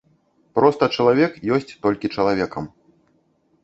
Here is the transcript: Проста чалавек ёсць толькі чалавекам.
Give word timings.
Проста 0.59 0.83
чалавек 0.95 1.39
ёсць 1.59 1.77
толькі 1.87 2.13
чалавекам. 2.15 2.63